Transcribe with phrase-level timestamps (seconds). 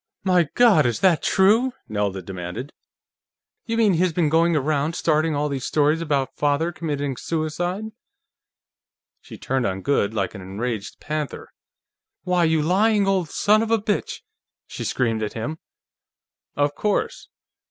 [0.23, 2.73] "My God, is that true?" Nelda demanded.
[3.67, 7.83] "You mean, he's been going around starting all these stories about Father committing suicide?"
[9.21, 11.51] She turned on Goode like an enraged panther.
[12.23, 14.21] "Why, you lying old son of a bitch!"
[14.65, 15.59] she screamed at him.
[16.55, 17.29] "Of course.